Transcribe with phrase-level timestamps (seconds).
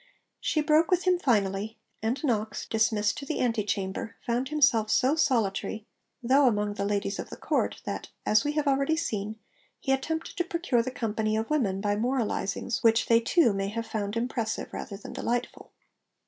[0.39, 5.15] She broke with him finally; and Knox, dismissed to the ante chamber, found himself so
[5.15, 5.85] solitary,
[6.23, 9.35] though among the ladies of the Court, that (as we have already seen)
[9.79, 13.85] he attempted to 'procure the company of women' by moralisings which they too may have
[13.85, 15.71] found impressive rather than delightful.